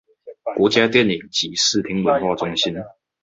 [0.57, 2.73] 國家電影及視聽文化中心